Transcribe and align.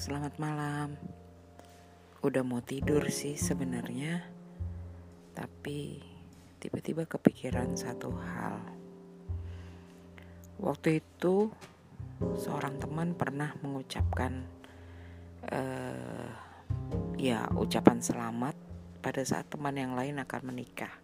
selamat 0.00 0.40
malam. 0.40 0.96
Udah 2.24 2.40
mau 2.40 2.64
tidur 2.64 3.04
sih 3.12 3.36
sebenarnya, 3.36 4.24
tapi 5.36 6.00
tiba-tiba 6.56 7.04
kepikiran 7.04 7.76
satu 7.76 8.08
hal. 8.08 8.64
Waktu 10.56 11.04
itu 11.04 11.52
seorang 12.32 12.80
teman 12.80 13.12
pernah 13.12 13.52
mengucapkan 13.60 14.40
uh, 15.52 16.32
ya 17.20 17.44
ucapan 17.52 18.00
selamat 18.00 18.56
pada 19.04 19.20
saat 19.20 19.52
teman 19.52 19.76
yang 19.76 19.92
lain 19.92 20.16
akan 20.16 20.48
menikah. 20.48 20.96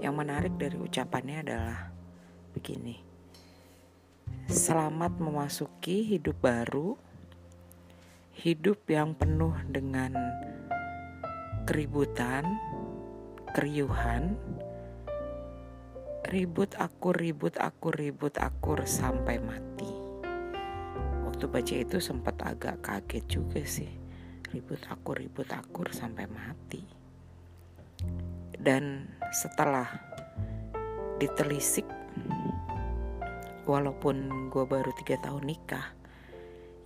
Yang 0.00 0.14
menarik 0.16 0.54
dari 0.56 0.80
ucapannya 0.80 1.44
adalah 1.44 1.92
begini. 2.56 2.96
Selamat 4.48 5.20
memasuki 5.20 6.16
hidup 6.16 6.40
baru 6.40 7.05
hidup 8.36 8.84
yang 8.92 9.16
penuh 9.16 9.56
dengan 9.72 10.12
keributan, 11.64 12.44
keriuhan, 13.56 14.36
ribut 16.28 16.76
aku 16.76 17.16
ribut 17.16 17.56
aku 17.56 17.88
ribut 17.96 18.36
akur 18.36 18.84
sampai 18.84 19.40
mati. 19.40 19.88
Waktu 21.24 21.48
baca 21.48 21.74
itu 21.80 21.96
sempat 21.96 22.36
agak 22.44 22.84
kaget 22.84 23.24
juga 23.24 23.64
sih. 23.64 23.88
Ribut 24.52 24.84
aku 24.84 25.16
ribut 25.16 25.48
akur 25.56 25.88
sampai 25.88 26.28
mati. 26.28 26.84
Dan 28.52 29.16
setelah 29.32 29.88
ditelisik, 31.16 31.88
walaupun 33.64 34.52
gue 34.52 34.64
baru 34.68 34.92
tiga 35.00 35.16
tahun 35.24 35.48
nikah, 35.48 35.95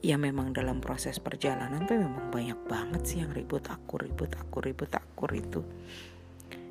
ya 0.00 0.16
memang 0.16 0.56
dalam 0.56 0.80
proses 0.80 1.20
perjalanan 1.20 1.84
tuh 1.84 2.00
memang 2.00 2.32
banyak 2.32 2.56
banget 2.64 3.02
sih 3.04 3.18
yang 3.20 3.32
ribut 3.36 3.68
aku 3.68 4.00
ribut 4.00 4.32
aku 4.32 4.64
ribut 4.64 4.88
aku 4.96 5.24
itu 5.36 5.60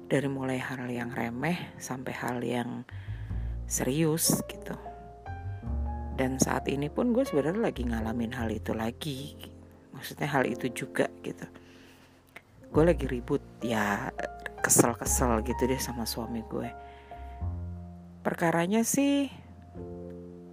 dari 0.09 0.25
mulai 0.25 0.57
hal 0.57 0.89
yang 0.89 1.13
remeh 1.13 1.77
sampai 1.77 2.13
hal 2.17 2.41
yang 2.41 2.81
serius 3.69 4.41
gitu. 4.49 4.73
Dan 6.17 6.41
saat 6.41 6.65
ini 6.67 6.89
pun 6.89 7.13
gue 7.13 7.23
sebenarnya 7.23 7.69
lagi 7.69 7.85
ngalamin 7.85 8.33
hal 8.33 8.49
itu 8.49 8.73
lagi. 8.73 9.37
Maksudnya 9.93 10.27
hal 10.27 10.49
itu 10.49 10.67
juga 10.73 11.07
gitu. 11.21 11.45
Gue 12.73 12.83
lagi 12.89 13.05
ribut 13.05 13.39
ya 13.61 14.09
kesel-kesel 14.65 15.45
gitu 15.45 15.69
deh 15.69 15.79
sama 15.79 16.09
suami 16.09 16.41
gue. 16.49 16.67
Perkaranya 18.25 18.81
sih 18.81 19.29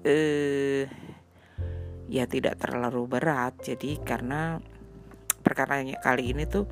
eh 0.06 0.86
ya 2.06 2.24
tidak 2.26 2.58
terlalu 2.62 3.06
berat. 3.06 3.58
Jadi 3.62 3.98
karena 4.02 4.58
perkara 5.42 5.82
kali 6.02 6.34
ini 6.34 6.46
tuh 6.46 6.66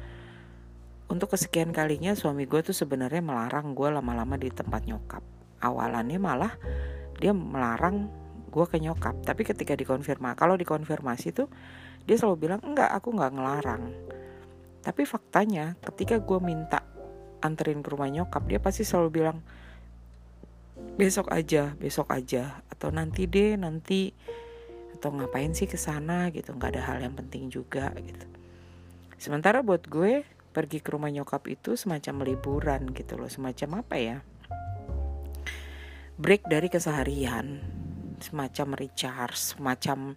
untuk 1.07 1.37
kesekian 1.37 1.71
kalinya 1.71 2.17
suami 2.17 2.49
gue 2.49 2.65
tuh 2.65 2.75
sebenarnya 2.75 3.21
melarang 3.21 3.77
gue 3.77 3.89
lama-lama 3.93 4.41
di 4.41 4.49
tempat 4.51 4.89
nyokap. 4.89 5.23
Awalannya 5.61 6.19
malah 6.19 6.53
dia 7.21 7.31
melarang 7.31 8.09
gue 8.49 8.65
ke 8.67 8.81
nyokap. 8.81 9.21
Tapi 9.23 9.43
ketika 9.45 9.77
dikonfirmasi 9.77 10.37
kalau 10.39 10.57
dikonfirmasi 10.57 11.37
tuh 11.37 11.49
dia 12.05 12.17
selalu 12.17 12.49
bilang 12.49 12.61
enggak 12.65 12.91
aku 12.91 13.13
nggak 13.13 13.33
ngelarang. 13.37 13.83
Tapi 14.85 15.03
faktanya 15.09 15.77
ketika 15.81 16.21
gue 16.21 16.39
minta 16.41 16.85
anterin 17.45 17.85
ke 17.85 17.89
rumah 17.93 18.09
nyokap 18.09 18.45
dia 18.49 18.61
pasti 18.61 18.85
selalu 18.85 19.09
bilang 19.13 19.39
besok 20.97 21.29
aja 21.31 21.77
besok 21.77 22.11
aja. 22.11 22.65
Atau 22.73 22.89
nanti 22.91 23.29
deh 23.29 23.61
nanti 23.61 24.13
atau 25.05 25.13
ngapain 25.21 25.53
sih 25.53 25.69
ke 25.69 25.77
sana 25.77 26.33
gitu 26.33 26.57
nggak 26.57 26.73
ada 26.73 26.83
hal 26.89 27.05
yang 27.05 27.13
penting 27.13 27.53
juga 27.53 27.93
gitu. 27.93 28.25
Sementara 29.21 29.61
buat 29.61 29.85
gue 29.85 30.25
pergi 30.57 30.81
ke 30.81 30.97
rumah 30.97 31.13
nyokap 31.13 31.45
itu 31.45 31.77
semacam 31.77 32.25
liburan 32.25 32.89
gitu 32.97 33.21
loh 33.21 33.29
semacam 33.29 33.85
apa 33.85 34.01
ya? 34.01 34.17
Break 36.17 36.49
dari 36.49 36.73
keseharian 36.73 37.61
semacam 38.17 38.81
recharge 38.81 39.37
semacam 39.37 40.17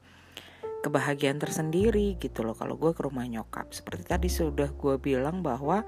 kebahagiaan 0.79 1.43
tersendiri 1.43 2.15
gitu 2.15 2.47
loh 2.47 2.55
kalau 2.55 2.79
gue 2.79 2.95
ke 2.95 3.03
rumah 3.03 3.27
nyokap. 3.27 3.75
Seperti 3.75 4.07
tadi 4.07 4.31
sudah 4.31 4.71
gue 4.71 4.95
bilang 5.03 5.43
bahwa 5.43 5.83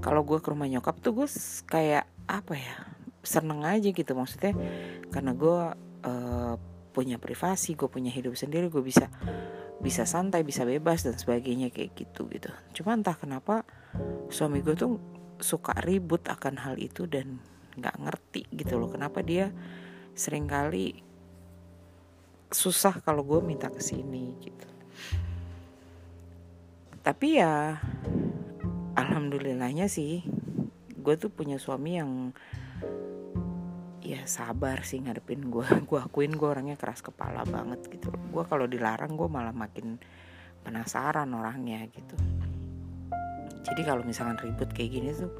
kalau 0.00 0.24
gue 0.24 0.40
ke 0.40 0.48
rumah 0.48 0.64
nyokap 0.64 0.96
tuh 1.04 1.12
gue 1.12 1.28
kayak 1.68 2.08
apa 2.24 2.56
ya 2.56 2.88
seneng 3.20 3.68
aja 3.68 3.92
gitu 3.92 4.16
maksudnya. 4.16 4.56
Karena 5.12 5.36
gue 5.36 5.58
uh, 6.08 6.56
punya 6.94 7.18
privasi 7.18 7.74
gue 7.74 7.90
punya 7.90 8.14
hidup 8.14 8.38
sendiri 8.38 8.70
gue 8.70 8.80
bisa 8.80 9.10
bisa 9.82 10.06
santai 10.06 10.46
bisa 10.46 10.62
bebas 10.62 11.02
dan 11.02 11.18
sebagainya 11.18 11.74
kayak 11.74 11.98
gitu 11.98 12.30
gitu. 12.30 12.48
Cuma 12.78 12.94
entah 12.94 13.18
kenapa 13.18 13.66
suami 14.30 14.62
gue 14.62 14.78
tuh 14.78 15.02
suka 15.42 15.74
ribut 15.82 16.22
akan 16.30 16.62
hal 16.62 16.78
itu 16.78 17.10
dan 17.10 17.42
nggak 17.74 17.96
ngerti 17.98 18.46
gitu 18.54 18.78
loh 18.78 18.86
kenapa 18.86 19.18
dia 19.20 19.50
sering 20.14 20.46
kali 20.46 21.02
susah 22.54 23.02
kalau 23.02 23.26
gue 23.26 23.42
minta 23.42 23.66
ke 23.66 23.82
sini 23.82 24.38
gitu. 24.38 24.68
Tapi 27.02 27.42
ya 27.42 27.82
alhamdulillahnya 28.94 29.90
sih 29.90 30.22
gue 30.94 31.14
tuh 31.18 31.28
punya 31.28 31.58
suami 31.58 31.98
yang 31.98 32.30
ya 34.04 34.20
sabar 34.28 34.84
sih 34.84 35.00
ngadepin 35.00 35.48
gue 35.48 35.64
gue 35.88 35.98
akuin 35.98 36.36
gue 36.36 36.44
orangnya 36.44 36.76
keras 36.76 37.00
kepala 37.00 37.42
banget 37.48 37.88
gitu. 37.88 38.12
Gue 38.12 38.44
kalau 38.44 38.68
dilarang 38.68 39.16
gue 39.16 39.26
malah 39.26 39.56
makin 39.56 39.96
penasaran 40.60 41.32
orangnya 41.32 41.88
gitu. 41.88 42.14
Jadi 43.64 43.80
kalau 43.80 44.04
misalkan 44.04 44.36
ribut 44.44 44.68
kayak 44.76 44.92
gini 44.92 45.08
tuh 45.16 45.32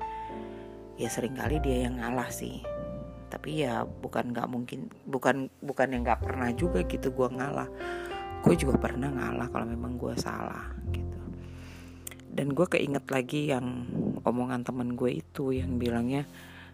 ya 0.97 1.13
sering 1.13 1.37
kali 1.37 1.61
dia 1.61 1.85
yang 1.85 2.01
ngalah 2.01 2.33
sih. 2.33 2.65
Tapi 3.29 3.69
ya 3.69 3.85
bukan 3.85 4.33
nggak 4.33 4.49
mungkin 4.49 4.89
bukan 5.05 5.53
bukan 5.61 5.89
yang 5.93 6.03
nggak 6.09 6.25
pernah 6.25 6.49
juga 6.57 6.81
gitu 6.89 7.13
gue 7.13 7.29
ngalah. 7.37 7.69
Gue 8.41 8.57
juga 8.57 8.81
pernah 8.81 9.13
ngalah 9.13 9.53
kalau 9.53 9.69
memang 9.69 10.01
gue 10.01 10.17
salah 10.17 10.73
gitu. 10.89 11.21
Dan 12.33 12.57
gue 12.57 12.65
keinget 12.65 13.05
lagi 13.13 13.53
yang 13.53 13.85
omongan 14.25 14.65
temen 14.65 14.97
gue 14.97 15.21
itu 15.21 15.53
yang 15.53 15.77
bilangnya 15.77 16.25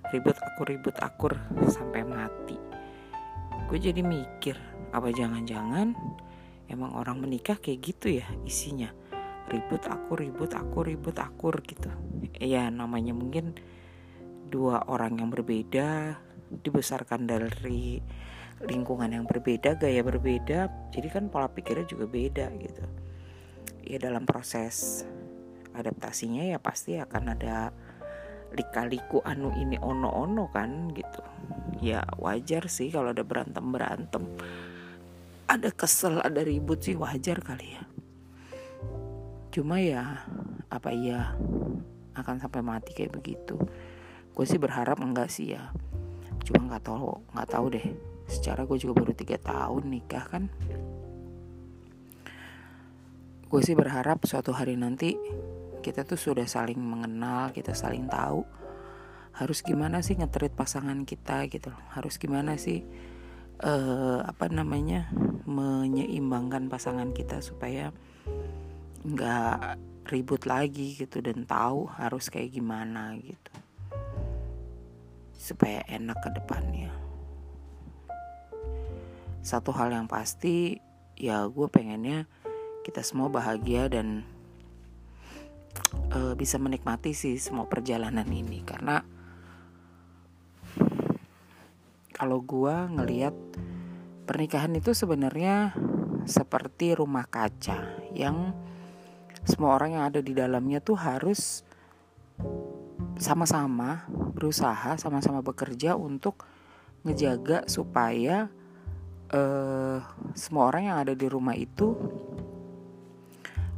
ribut 0.09 0.37
aku 0.41 0.61
ribut 0.65 0.97
akur 0.99 1.37
sampai 1.69 2.03
mati. 2.03 2.57
Gue 3.69 3.79
jadi 3.79 4.01
mikir 4.01 4.57
apa 4.91 5.13
jangan-jangan 5.15 5.95
emang 6.67 6.97
orang 6.97 7.21
menikah 7.21 7.61
kayak 7.61 7.81
gitu 7.85 8.19
ya 8.19 8.27
isinya? 8.49 8.91
Ribut 9.51 9.85
aku 9.87 10.19
ribut 10.19 10.57
aku 10.57 10.89
ribut 10.89 11.17
akur 11.21 11.61
gitu. 11.63 11.93
Ya 12.41 12.73
namanya 12.73 13.13
mungkin 13.13 13.55
dua 14.51 14.83
orang 14.91 15.23
yang 15.23 15.31
berbeda 15.31 16.19
dibesarkan 16.51 17.31
dari 17.31 18.03
lingkungan 18.67 19.09
yang 19.09 19.25
berbeda 19.25 19.79
gaya 19.79 20.05
berbeda 20.05 20.91
jadi 20.93 21.09
kan 21.09 21.33
pola 21.33 21.49
pikirnya 21.49 21.87
juga 21.87 22.11
beda 22.11 22.51
gitu. 22.59 22.85
Ya 23.87 23.99
dalam 24.03 24.27
proses 24.27 25.07
adaptasinya 25.71 26.45
ya 26.51 26.59
pasti 26.59 26.99
akan 26.99 27.39
ada 27.39 27.71
lika-liku 28.55 29.23
anu 29.23 29.55
ini 29.55 29.79
ono-ono 29.79 30.51
kan 30.51 30.91
gitu. 30.95 31.23
Ya 31.81 32.05
wajar 32.19 32.67
sih 32.67 32.91
kalau 32.91 33.15
ada 33.15 33.23
berantem-berantem. 33.23 34.27
Ada 35.51 35.71
kesel 35.75 36.23
ada 36.23 36.43
ribut 36.43 36.83
sih 36.83 36.95
wajar 36.95 37.43
kali 37.43 37.75
ya. 37.75 37.83
Cuma 39.51 39.83
ya 39.83 40.27
apa 40.71 40.95
iya 40.95 41.35
akan 42.15 42.37
sampai 42.39 42.63
mati 42.63 42.95
kayak 42.95 43.19
begitu. 43.19 43.59
Gue 44.31 44.47
sih 44.47 44.63
berharap 44.63 45.03
enggak 45.03 45.31
sih 45.31 45.59
ya. 45.59 45.75
Cuma 46.47 46.71
nggak 46.71 46.87
tahu 46.87 47.19
nggak 47.35 47.51
tahu 47.51 47.67
deh. 47.75 47.87
Secara 48.31 48.63
gue 48.63 48.79
juga 48.79 49.03
baru 49.03 49.13
tiga 49.15 49.43
tahun 49.43 49.91
nikah 49.91 50.25
kan. 50.31 50.47
Gue 53.51 53.61
sih 53.67 53.75
berharap 53.75 54.23
suatu 54.23 54.55
hari 54.55 54.79
nanti 54.79 55.19
kita 55.81 56.05
tuh 56.05 56.21
sudah 56.21 56.45
saling 56.45 56.79
mengenal 56.79 57.51
kita 57.51 57.73
saling 57.73 58.07
tahu. 58.07 58.45
Harus 59.35 59.65
gimana 59.65 60.05
sih 60.05 60.21
ngetrit 60.21 60.53
pasangan 60.53 61.09
kita 61.09 61.49
gitu 61.49 61.73
harus 61.97 62.21
gimana 62.21 62.61
sih 62.61 62.85
uh, 63.65 64.21
apa 64.27 64.51
namanya 64.53 65.09
menyeimbangkan 65.49 66.69
pasangan 66.69 67.13
kita 67.17 67.41
supaya 67.41 67.95
nggak 69.01 69.81
ribut 70.13 70.45
lagi 70.45 70.99
gitu 70.99 71.25
dan 71.25 71.49
tahu 71.49 71.89
harus 71.89 72.29
kayak 72.29 72.53
gimana 72.53 73.17
gitu. 73.17 73.53
Supaya 75.41 75.81
enak 75.89 76.19
ke 76.21 76.31
depannya. 76.37 76.93
Satu 79.41 79.73
hal 79.73 79.97
yang 79.97 80.05
pasti 80.05 80.77
ya 81.17 81.49
gue 81.49 81.69
pengennya 81.69 82.29
kita 82.85 83.01
semua 83.05 83.33
bahagia 83.33 83.89
dan 83.89 84.25
uh, 86.15 86.35
bisa 86.35 86.57
menikmati 86.57 87.15
sih 87.15 87.37
semua 87.37 87.67
perjalanan 87.67 88.27
ini. 88.29 88.63
Karena 88.63 89.03
kalau 92.15 92.45
gua 92.45 92.87
ngelihat 92.91 93.33
pernikahan 94.29 94.77
itu 94.77 94.93
sebenarnya 94.93 95.75
seperti 96.29 96.95
rumah 96.95 97.25
kaca 97.27 97.97
yang 98.13 98.53
semua 99.43 99.75
orang 99.75 99.97
yang 99.97 100.05
ada 100.05 100.21
di 100.21 100.37
dalamnya 100.37 100.85
tuh 100.85 101.01
harus 101.01 101.65
sama-sama 103.17 104.05
berusaha, 104.37 104.97
sama-sama 104.97 105.41
bekerja 105.45 105.97
untuk 105.97 106.45
ngejaga 107.05 107.65
supaya 107.69 108.53
uh, 109.33 109.99
semua 110.37 110.69
orang 110.69 110.93
yang 110.93 110.97
ada 111.01 111.17
di 111.17 111.27
rumah 111.29 111.57
itu 111.57 111.97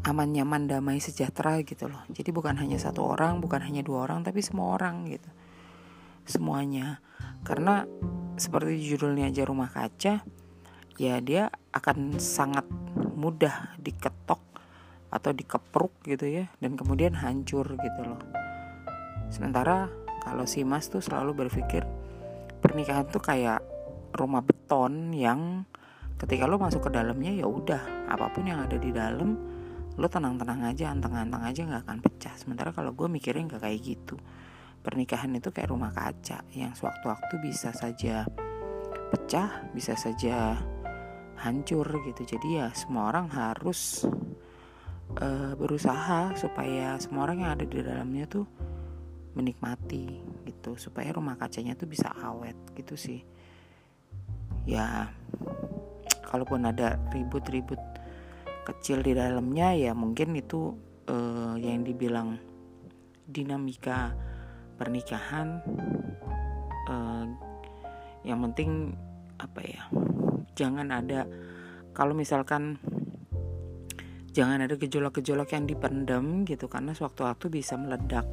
aman 0.03 0.35
nyaman 0.35 0.67
damai 0.67 0.99
sejahtera 0.99 1.63
gitu 1.63 1.87
loh. 1.87 2.03
Jadi 2.11 2.35
bukan 2.35 2.59
hanya 2.59 2.79
satu 2.79 3.07
orang 3.07 3.39
bukan 3.39 3.63
hanya 3.63 3.87
dua 3.87 4.11
orang 4.11 4.27
tapi 4.27 4.43
semua 4.43 4.75
orang 4.75 5.07
gitu. 5.07 5.31
Semuanya. 6.27 6.99
Karena 7.47 7.87
seperti 8.35 8.83
judulnya 8.83 9.31
aja 9.31 9.47
rumah 9.47 9.71
kaca 9.71 10.23
ya 11.01 11.15
dia 11.23 11.49
akan 11.73 12.19
sangat 12.19 12.67
mudah 13.15 13.79
diketok 13.79 14.41
atau 15.13 15.31
dikepruk 15.31 15.93
gitu 16.09 16.25
ya 16.25 16.49
dan 16.59 16.75
kemudian 16.75 17.15
hancur 17.15 17.65
gitu 17.65 18.01
loh. 18.03 18.21
Sementara 19.31 19.89
kalau 20.25 20.49
si 20.49 20.67
mas 20.67 20.91
tuh 20.91 21.05
selalu 21.05 21.47
berpikir 21.47 21.87
pernikahan 22.63 23.07
tuh 23.07 23.23
kayak 23.23 23.63
rumah 24.15 24.45
beton 24.45 25.13
yang 25.15 25.67
ketika 26.21 26.47
lo 26.47 26.61
masuk 26.61 26.87
ke 26.87 26.91
dalamnya 26.95 27.35
ya 27.35 27.47
udah 27.49 28.07
apa 28.07 28.31
pun 28.31 28.47
yang 28.47 28.63
ada 28.63 28.79
di 28.79 28.95
dalam 28.95 29.35
lo 30.01 30.09
tenang-tenang 30.09 30.73
aja 30.73 30.89
anteng-anteng 30.89 31.43
aja 31.45 31.61
nggak 31.69 31.83
akan 31.85 31.99
pecah. 32.01 32.35
Sementara 32.41 32.73
kalau 32.73 32.97
gue 32.97 33.09
mikirin 33.13 33.49
nggak 33.49 33.61
kayak 33.61 33.81
gitu. 33.83 34.17
Pernikahan 34.83 35.31
itu 35.37 35.53
kayak 35.53 35.71
rumah 35.71 35.93
kaca 35.93 36.43
yang 36.57 36.73
sewaktu-waktu 36.73 37.35
bisa 37.39 37.71
saja 37.71 38.27
pecah 39.13 39.69
bisa 39.77 39.93
saja 39.93 40.57
hancur 41.37 41.85
gitu. 42.09 42.25
Jadi 42.25 42.57
ya 42.57 42.73
semua 42.73 43.13
orang 43.13 43.29
harus 43.29 44.09
uh, 45.21 45.53
berusaha 45.61 46.33
supaya 46.41 46.97
semua 46.97 47.29
orang 47.29 47.45
yang 47.45 47.51
ada 47.61 47.65
di 47.69 47.77
dalamnya 47.85 48.25
tuh 48.25 48.49
menikmati 49.37 50.09
gitu. 50.49 50.81
Supaya 50.81 51.13
rumah 51.13 51.37
kacanya 51.37 51.77
tuh 51.77 51.87
bisa 51.87 52.09
awet 52.17 52.57
gitu 52.73 52.97
sih. 52.97 53.21
Ya 54.65 55.13
kalaupun 56.33 56.65
ada 56.65 56.97
ribut-ribut 57.13 57.92
kecil 58.63 59.03
di 59.03 59.13
dalamnya 59.13 59.75
ya 59.75 59.93
mungkin 59.93 60.39
itu 60.39 60.75
uh, 61.11 61.55
yang 61.59 61.83
dibilang 61.83 62.39
dinamika 63.27 64.15
pernikahan 64.79 65.63
uh, 66.91 67.27
yang 68.23 68.39
penting 68.51 68.95
apa 69.39 69.61
ya 69.67 69.83
jangan 70.55 70.95
ada 70.95 71.27
kalau 71.93 72.15
misalkan 72.15 72.79
jangan 74.33 74.65
ada 74.65 74.81
gejolak-gejolak 74.81 75.53
yang 75.53 75.69
dipendam 75.69 76.49
gitu 76.49 76.67
karena 76.67 76.97
sewaktu-waktu 76.97 77.53
bisa 77.53 77.77
meledak 77.77 78.25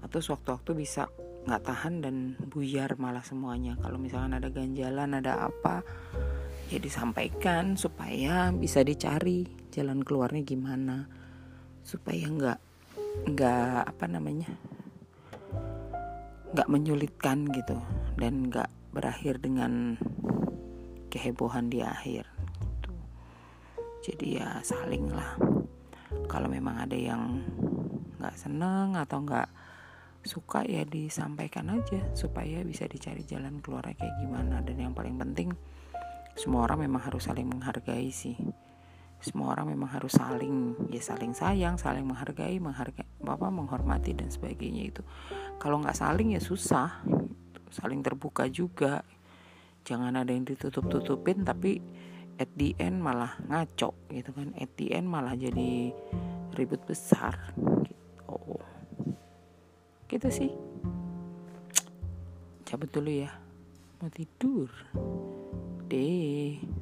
atau 0.00 0.18
sewaktu-waktu 0.22 0.72
bisa 0.72 1.10
nggak 1.46 1.62
tahan 1.62 2.02
dan 2.02 2.34
buyar 2.50 2.98
malah 2.98 3.22
semuanya. 3.22 3.78
Kalau 3.78 4.02
misalkan 4.02 4.34
ada 4.34 4.50
ganjalan 4.50 5.14
ada 5.14 5.46
apa 5.46 5.86
ya 6.66 6.78
disampaikan 6.82 7.78
supaya 7.78 8.50
bisa 8.50 8.82
dicari 8.82 9.46
jalan 9.70 10.02
keluarnya 10.02 10.42
gimana. 10.42 11.06
Supaya 11.86 12.26
nggak 12.26 12.58
nggak 13.26 13.80
apa 13.88 14.04
namanya 14.10 14.50
nggak 16.52 16.70
menyulitkan 16.70 17.48
gitu 17.52 17.76
dan 18.16 18.48
nggak 18.48 18.68
berakhir 18.92 19.40
dengan 19.40 19.96
kehebohan 21.12 21.68
di 21.68 21.84
akhir 21.84 22.24
gitu. 22.60 22.92
jadi 24.00 24.26
ya 24.40 24.48
saling 24.64 25.12
lah. 25.12 25.36
Kalau 26.26 26.48
memang 26.48 26.80
ada 26.80 26.96
yang 26.96 27.44
nggak 28.16 28.36
seneng 28.40 28.96
atau 28.96 29.20
nggak 29.20 29.48
suka 30.26 30.66
ya 30.66 30.82
disampaikan 30.82 31.70
aja 31.70 32.02
supaya 32.16 32.64
bisa 32.66 32.88
dicari 32.90 33.22
jalan 33.22 33.62
keluarnya 33.62 33.94
kayak 34.00 34.16
gimana. 34.22 34.58
Dan 34.64 34.80
yang 34.80 34.94
paling 34.96 35.20
penting 35.20 35.54
semua 36.36 36.68
orang 36.68 36.84
memang 36.84 37.00
harus 37.00 37.24
saling 37.24 37.48
menghargai 37.48 38.12
sih. 38.12 38.36
Semua 39.16 39.56
orang 39.56 39.72
memang 39.72 39.88
harus 39.88 40.12
saling 40.12 40.76
ya 40.92 41.00
saling 41.00 41.32
sayang 41.32 41.80
saling 41.80 42.04
menghargai 42.04 42.60
menghargai 42.60 43.08
apa 43.24 43.48
menghormati 43.48 44.12
dan 44.12 44.28
sebagainya 44.28 44.92
itu. 44.92 45.02
Kalau 45.56 45.80
nggak 45.80 45.96
saling 45.96 46.36
ya 46.36 46.40
susah. 46.44 47.00
Saling 47.72 48.04
terbuka 48.04 48.44
juga. 48.52 49.00
Jangan 49.88 50.12
ada 50.20 50.28
yang 50.28 50.44
ditutup 50.44 50.92
tutupin 50.92 51.40
tapi 51.40 51.80
at 52.36 52.52
the 52.52 52.76
end 52.76 53.00
malah 53.00 53.32
ngaco 53.48 53.96
gitu 54.12 54.36
kan. 54.36 54.52
At 54.60 54.76
the 54.76 54.92
end 54.92 55.08
malah 55.08 55.32
jadi 55.32 55.96
ribut 56.52 56.84
besar. 56.84 57.56
Gitu 57.56 58.60
gitu 60.06 60.28
sih. 60.28 60.52
Cabut 62.68 62.92
dulu 62.92 63.24
ya. 63.24 63.32
Mau 64.04 64.12
tidur 64.12 64.68
day. 65.88 66.75